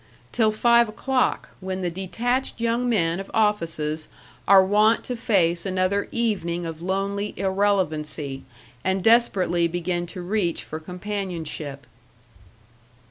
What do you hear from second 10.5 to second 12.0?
for companionship.